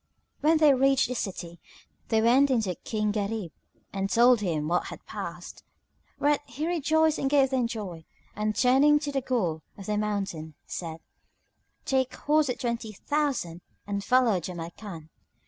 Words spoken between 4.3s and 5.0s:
him what